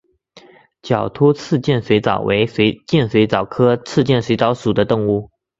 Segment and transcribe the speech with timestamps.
[0.81, 2.47] 角突刺剑水蚤为
[2.87, 5.29] 剑水蚤科刺剑水蚤属的动物。